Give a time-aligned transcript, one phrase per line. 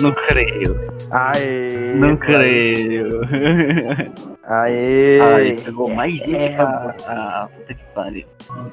[0.00, 0.80] Não creio.
[1.10, 1.94] Aê!
[1.94, 3.20] Não creio.
[4.44, 5.20] Aê!
[5.20, 6.94] Ai, chegou mais gente É, pra.
[7.06, 8.26] Ah, puta que pariu.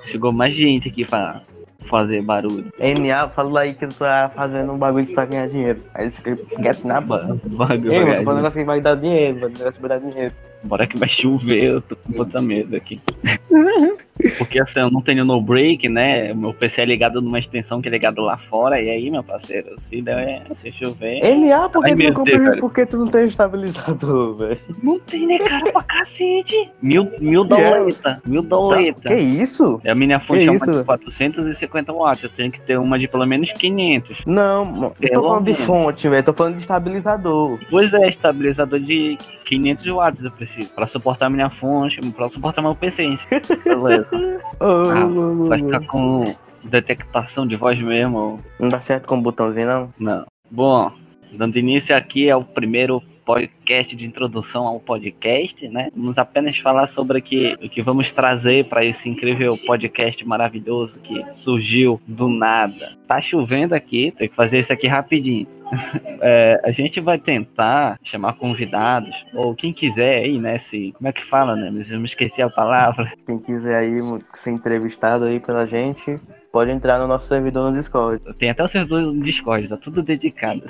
[0.06, 1.42] Chegou mais gente aqui pra
[1.86, 2.72] fazer barulho.
[2.80, 5.80] NA, fala aí que tu tá fazendo um bagulho pra ganhar dinheiro.
[5.94, 7.40] Aí você esquece na Ba- boca.
[7.46, 7.94] Bagulho.
[7.94, 9.54] Ei, mano, um negócio que vai dar dinheiro, mano.
[9.58, 10.34] Negócio que vai dar dinheiro.
[10.64, 13.00] Bora que vai chover, eu tô com puta medo aqui.
[14.38, 16.34] Porque assim, eu não tenho no break, né?
[16.34, 18.80] Meu PC é ligado numa extensão que é ligado lá fora.
[18.80, 21.20] E aí, meu parceiro, se der, se chover.
[21.36, 22.24] NA, por que Ai, tu.
[22.60, 24.60] Por que tu não tem estabilizador, velho?
[24.82, 26.70] Não tem, né, cara, pra cacete.
[26.82, 27.64] Mil, mil Que é?
[27.64, 28.22] doleta.
[28.26, 29.10] Mil doleta.
[29.10, 29.82] Que isso?
[29.84, 30.72] E a minha fonte Que é isso?
[30.72, 32.24] de 450 watts.
[32.24, 34.26] Eu tenho que ter uma de pelo menos 500.
[34.26, 36.24] Não, eu tô falando de fonte, velho.
[36.24, 37.60] Tô falando de estabilizador.
[37.70, 40.74] Pois é, estabilizador de 500 watts eu preciso.
[40.74, 43.18] Pra suportar minha fonte, pra suportar meu PC.
[43.64, 44.08] Beleza.
[44.60, 46.24] Ah, Vai ficar com
[46.64, 48.40] detectação de voz mesmo?
[48.60, 49.94] Não dá certo com o botãozinho, não?
[50.00, 50.26] Não.
[50.50, 50.92] Bom,
[51.34, 55.90] dando início aqui ao primeiro podcast de introdução ao podcast, né?
[55.96, 61.32] Vamos apenas falar sobre aqui, o que vamos trazer para esse incrível podcast maravilhoso que
[61.32, 62.98] surgiu do nada.
[63.08, 65.48] Tá chovendo aqui, tem que fazer isso aqui rapidinho.
[66.26, 70.58] É, a gente vai tentar chamar convidados, ou quem quiser aí, né?
[70.58, 71.70] Se, como é que fala, né?
[71.70, 73.12] Mas eu me esqueci a palavra.
[73.26, 73.98] Quem quiser aí
[74.34, 76.16] ser entrevistado aí pela gente,
[76.54, 78.22] pode entrar no nosso servidor no Discord.
[78.38, 80.62] Tem até o servidor no Discord, tá tudo dedicado.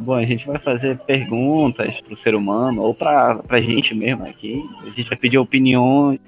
[0.00, 4.64] Bom, a gente vai fazer perguntas pro ser humano, ou pra, pra gente mesmo aqui.
[4.86, 6.18] A gente vai pedir opiniões.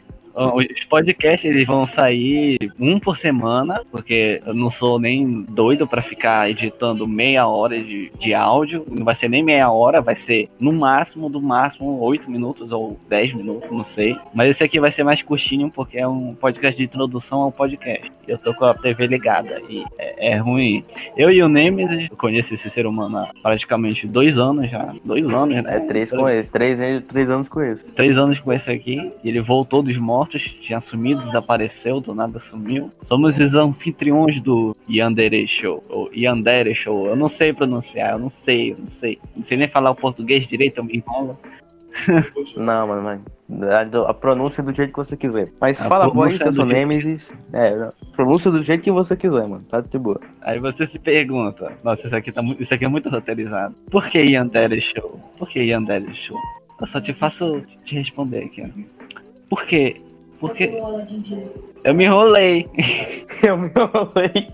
[0.55, 6.01] Os podcasts eles vão sair um por semana, porque eu não sou nem doido pra
[6.01, 8.87] ficar editando meia hora de, de áudio.
[8.89, 12.99] Não vai ser nem meia hora, vai ser no máximo, do máximo, oito minutos ou
[13.09, 14.17] dez minutos, não sei.
[14.35, 18.11] Mas esse aqui vai ser mais curtinho, porque é um podcast de introdução ao podcast.
[18.27, 20.85] Eu tô com a TV ligada e é, é ruim.
[21.17, 24.95] Eu e o Nemesis, eu conheço esse ser humano há praticamente dois anos já.
[25.05, 25.77] Dois anos, né?
[25.77, 26.79] É três com esse, três,
[27.09, 27.85] três anos com esse.
[27.87, 29.11] três anos com esse aqui.
[29.25, 32.91] E ele voltou dos mortos, tinha sumido, desapareceu, do nada sumiu.
[33.07, 35.83] Somos os anfitriões do Yandere Show.
[35.89, 37.07] Ou Yandere Show.
[37.07, 39.19] Eu não sei pronunciar, eu não sei, eu não sei.
[39.37, 41.39] Não sei nem falar o português direito, eu me enrolo.
[42.57, 43.23] Não, mano, mano.
[43.69, 45.49] A, a pronúncia do jeito que você quiser.
[45.61, 47.35] Mas A fala voz, do sou jeito- Nemesis.
[47.53, 49.65] É, pronúncia do jeito que você quiser, mano.
[49.69, 50.21] Tá de boa.
[50.41, 53.75] Aí você se pergunta, nossa, isso aqui, tá, isso aqui é muito roteirizado.
[53.91, 55.19] Por que Yandere Show?
[55.37, 56.39] Por que Yandere Show?
[56.81, 58.63] Eu só te faço te responder aqui.
[58.63, 58.69] ó.
[59.49, 60.01] Por quê?
[60.41, 60.65] Porque
[61.85, 62.67] eu me enrolei.
[63.43, 64.49] Eu me enrolei.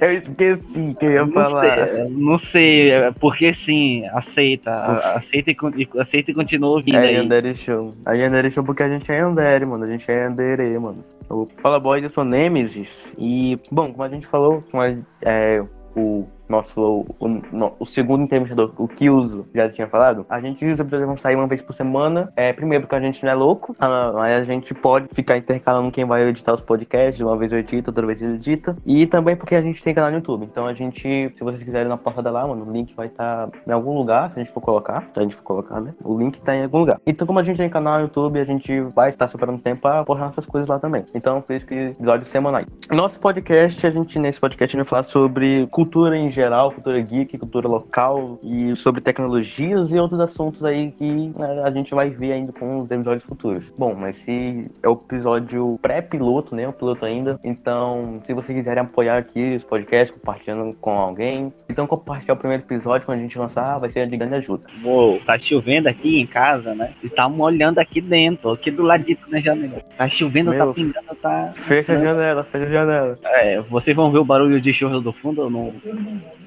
[0.00, 1.62] Eu esqueci que eu ia Não falar.
[1.86, 4.72] sei, não sei, é porque sim, aceita,
[5.14, 7.14] aceita e, e- aceita e continua ouvindo É aí.
[7.14, 7.94] Yandere Show.
[8.04, 9.84] A Yandere Show porque a gente é Yandere, mano.
[9.84, 11.04] A gente é Yandere, mano.
[11.30, 13.12] O Fala Boys, eu sou Nemesis.
[13.16, 14.92] E, bom, como a gente falou, como a-
[15.22, 15.62] é,
[15.96, 20.78] o nosso o, no- o segundo entrevistador, o Kyuzo, já tinha falado, a gente os
[20.78, 22.32] episódios vão sair uma vez por semana.
[22.36, 25.90] É, primeiro porque a gente não é louco, ah, aí a gente pode ficar intercalando
[25.90, 28.76] quem vai editar os podcasts, uma vez eu edito, outra vez ele edita.
[28.84, 30.44] E também porque a gente tem canal no YouTube.
[30.44, 33.48] Então a gente, se vocês quiserem dar uma passada lá, mano, o link vai estar
[33.66, 35.94] em algum lugar, se a gente for colocar, se a gente for colocar, né?
[36.04, 37.00] O link tá em algum lugar.
[37.06, 40.04] Então como a gente tem canal no YouTube, a gente vai estar superando tempo pra
[40.04, 41.04] postar nossas coisas lá também.
[41.14, 42.66] Então por isso que episódios semanais.
[42.90, 47.00] Nosso podcast, a gente nesse podcast a gente vai falar sobre cultura em geral, cultura
[47.00, 52.10] geek, cultura local e sobre tecnologias e outros assuntos aí que né, a gente vai
[52.10, 53.72] ver ainda com os episódios futuros.
[53.76, 56.68] Bom, mas se é o episódio pré-piloto, né?
[56.68, 57.38] O piloto ainda.
[57.44, 62.62] Então, se vocês quiserem apoiar aqui os podcasts, compartilhando com alguém, então compartilhar o primeiro
[62.62, 64.66] episódio quando a gente lançar, vai ser de grande ajuda.
[64.84, 66.92] Uou, tá chovendo aqui em casa, né?
[67.02, 69.82] E tá molhando aqui dentro, aqui do ladito na janela.
[69.96, 70.66] Tá chovendo, Meu.
[70.66, 71.52] tá pingando, tá.
[71.56, 73.18] Fecha a janela, fecha a janela.
[73.24, 75.72] É, vocês vão ver o barulho de chuva do fundo, eu não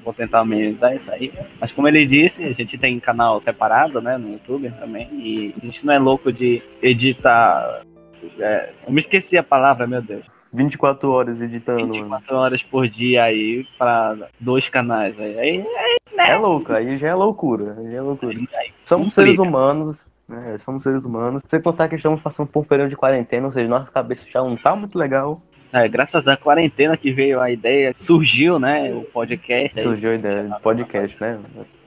[0.06, 1.32] vou tentar amenizar isso aí.
[1.60, 5.66] Mas como ele disse, a gente tem canal separado, né, no YouTube também, e a
[5.66, 7.82] gente não é louco de editar.
[8.38, 10.24] é, eu me esqueci a palavra, meu Deus.
[10.52, 11.92] 24 horas editando, mano.
[11.92, 15.20] 24 horas por dia aí pra dois canais.
[15.20, 15.64] Aí, aí,
[16.16, 18.32] É louco, aí já é loucura, aí já é loucura.
[18.32, 19.22] aí Somos Complica.
[19.22, 20.56] seres humanos, né?
[20.64, 21.42] Somos seres humanos.
[21.48, 24.40] Sem contar que estamos passando por um período de quarentena, ou seja, nossa cabeça já
[24.40, 25.42] não tá muito legal.
[25.72, 29.80] É, graças à quarentena que veio a ideia, surgiu, né, o podcast.
[29.80, 31.38] Surgiu a ideia de podcast, né?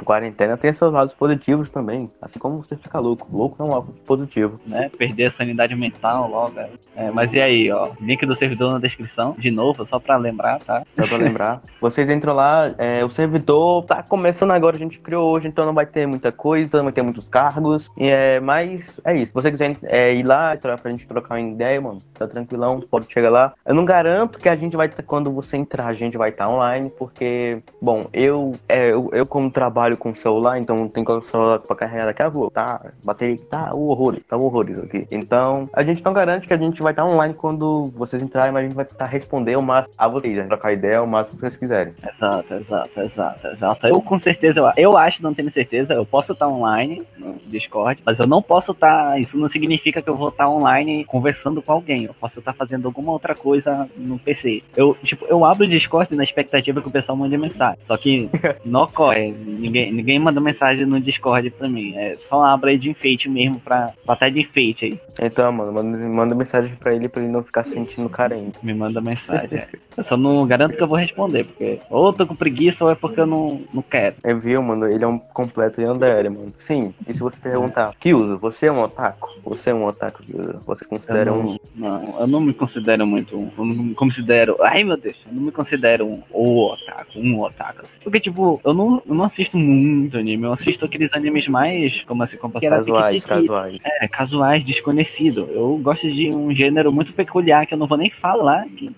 [0.03, 2.09] Quarentena tem seus lados positivos também.
[2.21, 3.27] Assim como você fica louco.
[3.31, 4.59] Louco não é um algo positivo.
[4.65, 4.89] né?
[4.97, 6.57] Perder a sanidade mental logo.
[6.59, 6.69] é.
[6.95, 7.91] É, mas e aí, ó?
[8.01, 10.83] Link do servidor na descrição, de novo, só pra lembrar, tá?
[10.97, 11.61] Só pra lembrar.
[11.79, 15.73] Vocês entram lá, é, o servidor tá começando agora, a gente criou hoje, então não
[15.73, 17.89] vai ter muita coisa, não vai ter muitos cargos.
[17.97, 19.27] E, é, mas é isso.
[19.27, 23.11] Se você quiser é, ir lá pra gente trocar uma ideia, mano, tá tranquilão, pode
[23.11, 23.53] chegar lá.
[23.69, 26.91] Eu não garanto que a gente vai, quando você entrar, a gente vai estar online,
[26.97, 31.59] porque, bom, eu, é, eu, eu como trabalho com celular, então tem que o celular
[31.59, 32.81] pra carregar daqui a pouco, tá?
[33.03, 35.05] Bateria tá o horror, tá o horrores aqui.
[35.11, 38.63] Então, a gente não garante que a gente vai estar online quando vocês entrarem, mas
[38.63, 40.45] a gente vai estar respondendo o máximo a vocês, né?
[40.45, 41.93] trocar ideia o máximo que vocês quiserem.
[42.11, 43.85] Exato, exato, exato, exato.
[43.85, 48.01] Eu com certeza, eu, eu acho, não tenho certeza, eu posso estar online no Discord,
[48.03, 51.71] mas eu não posso estar, isso não significa que eu vou estar online conversando com
[51.71, 53.58] alguém, eu posso estar fazendo alguma outra coisa
[53.95, 54.63] no PC.
[54.75, 58.29] Eu, tipo, eu abro o Discord na expectativa que o pessoal mande mensagem, só que
[58.65, 62.89] não ocorre, ninguém, ninguém manda mensagem no Discord pra mim, é só abra aí de
[62.89, 64.99] enfeite mesmo, pra batalha de enfeite aí.
[65.21, 68.57] Então, mano, manda, manda mensagem pra ele pra ele não ficar se sentindo carente.
[68.63, 69.67] Me manda mensagem, é.
[69.95, 72.95] Eu só não garanto que eu vou responder, porque ou tô com preguiça ou é
[72.95, 74.15] porque eu não, não quero.
[74.23, 74.87] É, viu, mano?
[74.87, 76.53] Ele é um completo Yandere, mano.
[76.59, 79.29] Sim, e se você perguntar, Kyuzo, você é um otaku?
[79.43, 80.59] Você é um otaku, Kyuzo?
[80.65, 81.57] Você considera não, um...
[81.75, 83.48] Não, eu não me considero muito um.
[83.57, 84.57] Eu não me considero.
[84.61, 87.81] Ai meu Deus, eu não me considero um o otaku, um otaku.
[87.83, 87.99] Assim.
[88.01, 92.03] Porque, tipo, eu não, eu não assisto muito anime, eu assisto aqueles animes mais.
[92.03, 93.77] Como assim, como Casuais, casuais.
[93.83, 95.47] É, casuais, desconhecido.
[95.51, 98.91] Eu gosto de um gênero muito peculiar que eu não vou nem falar aqui.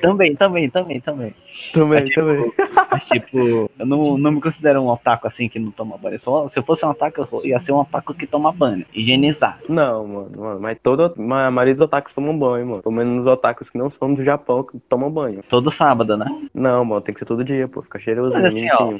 [0.00, 1.32] Também, também, também, também.
[1.72, 2.52] Também, Mas, tipo, também.
[2.90, 6.18] Mas, tipo, eu não, não me considero um otaku assim que não toma banho.
[6.18, 8.84] Só, se eu fosse um otaku, eu ia ser um otaku que toma banho.
[8.94, 9.58] Higienizar.
[9.68, 12.82] Não, mano, mano, mas todo, a maioria dos otakus tomam banho, mano.
[12.82, 15.42] Pelo menos os otakus que não são do Japão que tomam banho.
[15.48, 16.26] Todo sábado, né?
[16.54, 17.82] Não, mano, tem que ser todo dia, pô.
[17.82, 18.94] Fica cheiroso, Mas assim, ó,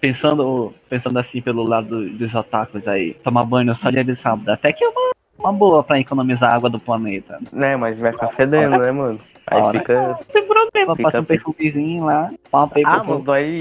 [0.00, 4.72] pensando, pensando assim pelo lado dos otakus aí, tomar banho só dia de sábado, até
[4.72, 7.38] que é uma, uma boa pra economizar a água do planeta.
[7.52, 9.20] Né, mas vai ficar fedendo, né, mano?
[9.48, 9.78] Aí Ora.
[9.78, 10.02] fica.
[10.08, 13.58] Não tem problema, Fica passa um perfumezinho lá, pá, pá, Ah, pá, mano, aí.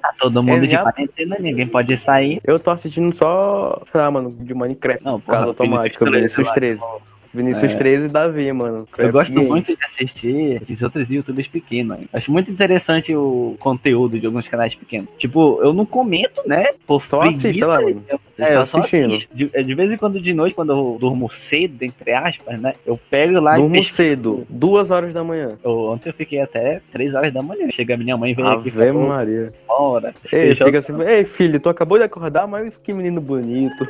[0.00, 2.40] tá todo mundo é, de já- quarentena, ninguém pode sair.
[2.44, 5.02] Eu tô assistindo só, sei lá, mano, de Minecraft.
[5.04, 6.80] Não, Caso automático, Vinícius lá, 13.
[7.34, 7.76] Vinícius É.
[7.76, 8.86] 13 e Davi, mano.
[8.98, 9.48] Eu gosto Game.
[9.48, 11.98] muito de assistir esses outros youtubers pequenos.
[11.98, 12.08] hein.
[12.12, 15.08] Acho muito interessante o conteúdo de alguns canais pequenos.
[15.18, 16.66] Tipo, eu não comento, né?
[16.86, 18.02] Por Só assiste lá, mano.
[18.08, 19.14] Eu, é, eu só assistindo.
[19.14, 19.34] assisto.
[19.34, 22.74] De, é, de vez em quando de noite, quando eu durmo cedo, entre aspas, né?
[22.86, 23.96] Eu pego lá Durmo e pesquiso.
[23.96, 25.56] cedo, duas horas da manhã.
[25.64, 27.70] Eu- ontem eu fiquei até 3 horas da manhã.
[27.70, 29.52] Chega a minha mãe veio aqui e Ave Maria.
[29.68, 30.14] hora.
[30.32, 33.86] Ei, fica assim, ei filho, tu acabou de acordar, mas que menino bonito.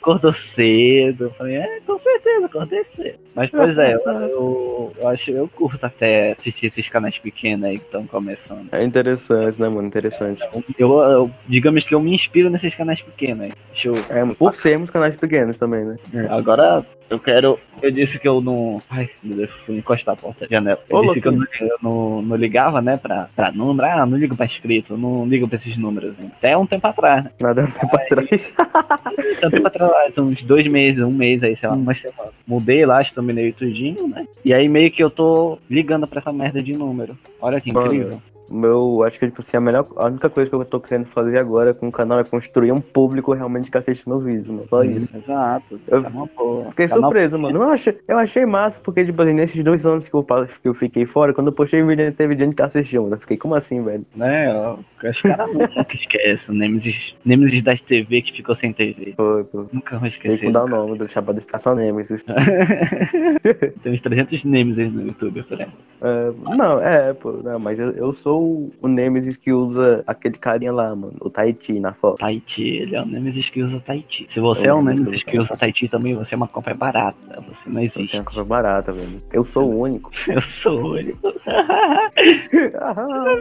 [0.00, 1.24] acordou cedo.
[1.24, 3.18] Eu falei, é, com certeza, acordei cedo.
[3.34, 7.78] Mas, pois é, eu, eu, eu acho, eu curto até assistir esses canais pequenos aí
[7.78, 8.68] que estão começando.
[8.72, 9.86] É interessante, né, mano?
[9.88, 10.42] Interessante.
[10.78, 13.52] Eu, eu- digamos que eu me inspiro nesses canais pequenos aí.
[13.72, 13.94] Deixa eu.
[14.10, 15.96] É, por sermos canais pequenos também, né?
[16.30, 17.58] Agora eu quero.
[17.80, 18.80] Eu disse que eu não.
[18.90, 20.78] Ai, meu Deus, fui encostar a porta da janela.
[20.88, 23.88] Eu Ô, disse que eu, não, eu não, não ligava, né, pra, pra número.
[23.88, 26.18] Ah, não ligo pra escrito, não ligo pra esses números.
[26.18, 26.30] hein.
[26.36, 27.30] Até um tempo atrás, né?
[27.40, 28.52] Nada pra trás.
[29.36, 32.30] Até um tempo atrás, uns dois meses, um mês aí, sei lá, uma semana.
[32.46, 34.26] Mudei lá, estaminei tudinho, né?
[34.44, 37.16] E aí meio que eu tô ligando pra essa merda de número.
[37.40, 38.22] Olha que Mano, incrível.
[38.52, 41.38] Meu, acho que tipo assim, a melhor, a única coisa que eu tô querendo fazer
[41.38, 44.66] agora com o canal é construir um público realmente que assiste meus vídeos, mano.
[44.68, 45.08] Só isso.
[45.16, 45.80] Exato.
[45.88, 46.70] Eu é.
[46.70, 47.58] Fiquei Canal surpreso, mano.
[47.58, 50.74] Eu achei, eu achei massa, porque, tipo assim, nesses dois anos que eu, que eu
[50.74, 53.14] fiquei fora, quando eu postei vídeo, teve gente que assistiu, mano.
[53.14, 54.04] Eu fiquei, como assim, velho?
[54.14, 54.76] né?
[55.02, 56.54] Os caras nunca esquecem.
[56.56, 59.14] Nemesis, Nemesis das TV que ficou sem TV.
[59.16, 59.66] Foi, pô.
[59.72, 60.38] Nunca vou Tem esquecer.
[60.38, 62.24] que mudar o nome, deixar pra ficar só Nemesis.
[63.82, 65.72] Tem uns 300 Nemesis no YouTube, por exemplo.
[66.04, 68.41] É, não, é, pô, não, mas eu, eu sou
[68.80, 72.18] o Nemesis que usa aquele carinha lá, mano, o Tahiti na foto.
[72.18, 74.26] Tahiti, ele é um Nemesis que usa Tahiti.
[74.28, 76.74] Se você é Eu um não Nemesis que usa Tahiti também, você é uma compra
[76.74, 77.16] barata.
[77.48, 78.10] Você não existe.
[78.12, 79.22] tenho uma coisa barata, velho.
[79.32, 80.10] Eu sou o único.
[80.28, 81.18] Eu sou o único.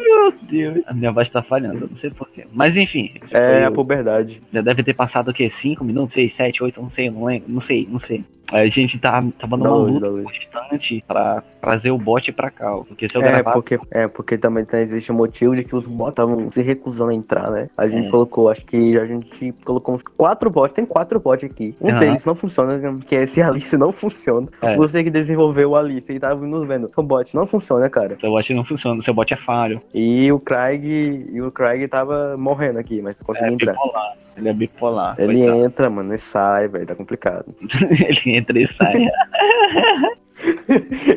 [0.04, 0.84] Meu Deus.
[0.88, 2.46] A minha voz tá falhando, eu não sei porquê.
[2.54, 3.12] Mas enfim.
[3.32, 4.42] é a o- puberdade.
[4.52, 5.50] Já deve ter passado o quê?
[5.50, 7.50] 5 minutos, 6, 7, 8, não sei, não lembro.
[7.52, 8.24] Não sei, não sei.
[8.52, 12.72] A gente tá, tava numa luz, luta constante pra trazer o bot pra cá.
[12.88, 13.54] Porque se eu É gravar.
[13.54, 17.12] porque, é, porque também tem, existe o motivo de que os bots estavam se recusando
[17.12, 17.70] a entrar, né?
[17.78, 18.10] A gente É.
[18.10, 21.76] colocou, acho que a gente colocou uns quatro bots, tem quatro bots aqui.
[21.80, 22.00] Um Aham.
[22.00, 24.48] deles não funciona, que é esse Alice não funciona.
[24.62, 24.76] É.
[24.76, 26.90] Você que desenvolveu o Alice e tava nos vendo.
[26.96, 28.18] O bot não funciona, cara.
[28.20, 29.82] Seu bot não funciona, seu bot é falho.
[29.94, 30.84] E o Craig,
[31.32, 33.74] e o Craig tava morrendo aqui, mas É conseguiu entrar.
[33.74, 34.14] bipolar.
[34.38, 35.16] Ele é bipolar.
[35.20, 37.46] Ele entra, mano, e sai, velho, tá complicado.
[38.26, 38.94] ele entra e sai.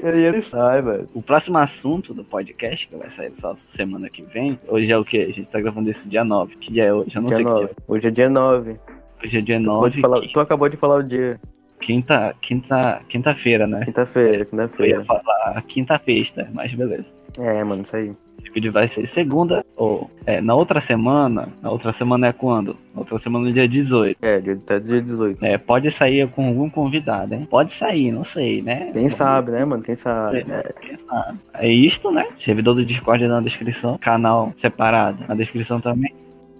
[0.02, 1.09] ele entra sai, velho.
[1.14, 5.04] o próximo assunto do podcast, que vai sair só semana que vem, hoje é o
[5.04, 5.19] que?
[5.19, 6.57] A gente tá gravando esse dia 9.
[6.57, 7.12] Que dia é hoje?
[7.14, 7.66] Eu não Dia sei que 9.
[7.66, 7.76] dia.
[7.88, 8.76] Hoje é dia 9.
[9.25, 9.95] Hoje é dia Acabou 9.
[9.97, 11.40] de falar- que- Tu acabou de falar o dia.
[11.81, 13.85] Quinta, quinta, quintafeira, né?
[13.85, 15.04] Quinta-feira, Eu ia quinta-feira.
[15.04, 17.12] falar quinta-feira, mas beleza.
[17.38, 18.12] É, mano, isso aí.
[18.45, 21.49] Esse vídeo vai ser segunda ou é, na outra semana.
[21.63, 22.77] Na outra semana é quando?
[22.95, 24.19] Na outra semana, no dia 18.
[24.21, 25.43] É, dia, até dia 18.
[25.43, 27.47] É, pode sair com algum convidado, hein?
[27.51, 28.91] Pode sair, não sei, né?
[28.93, 29.83] Quem sabe, né, mano?
[29.83, 30.45] Quem sabe.
[30.49, 31.39] É, quem sabe.
[31.55, 32.27] É isto, né?
[32.37, 33.97] Servidor do Discord na descrição.
[33.99, 36.13] Canal separado na descrição também.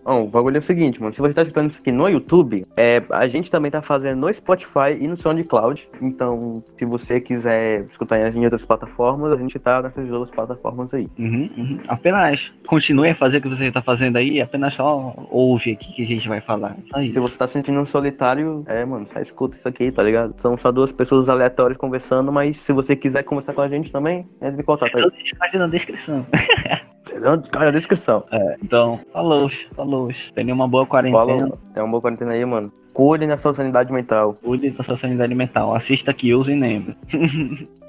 [0.04, 1.14] Bom, o bagulho é o seguinte, mano.
[1.14, 4.32] Se você tá escutando isso aqui no YouTube, é, a gente também tá fazendo no
[4.32, 5.88] Spotify e no SoundCloud.
[6.02, 11.08] Então, se você quiser escutar em outras plataformas, a gente tá nessas duas plataformas aí.
[11.18, 11.80] Uhum, uhum.
[11.88, 16.02] Apenas continue a fazer o que você tá fazendo aí, apenas só ouve aqui que
[16.02, 16.76] a gente vai falar.
[16.94, 20.34] Se você tá sentindo um solitário, é, mano, só escuta isso aqui, tá ligado?
[20.38, 24.26] São só duas pessoas aleatórias conversando, mas se você quiser conversar com a gente também,
[24.42, 24.90] entre em contato aí.
[24.90, 26.26] Servidor do Discord na descrição.
[27.50, 28.25] Cara, na descrição.
[28.31, 30.11] É, então, falou, falou.
[30.35, 31.52] Tenha uma boa quarentena.
[31.73, 32.73] Tem uma boa quarentena aí, mano.
[32.93, 34.35] Cuide na sua sanidade mental.
[34.43, 35.75] Cuide da sua sanidade mental.
[35.75, 36.97] Assista aqui, use e lembre.